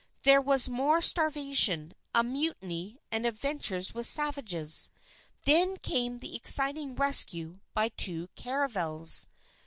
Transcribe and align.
There 0.23 0.41
was 0.41 0.67
more 0.67 0.99
starvation, 0.99 1.93
a 2.15 2.23
mutiny, 2.23 2.97
and 3.11 3.23
adventures 3.27 3.93
with 3.93 4.07
savages. 4.07 4.89
Then 5.43 5.77
came 5.77 6.17
the 6.17 6.35
exciting 6.35 6.95
rescue 6.95 7.59
by 7.75 7.89
two 7.89 8.29
caravels. 8.35 9.27